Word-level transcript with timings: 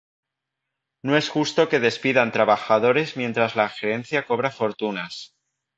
No 1.03 1.15
es 1.15 1.29
justo 1.29 1.69
que 1.69 1.79
despidan 1.79 2.31
trabajadores 2.31 3.17
mientras 3.17 3.55
la 3.55 3.69
gerencia 3.69 4.25
cobra 4.25 4.49
fortunas. 4.49 5.35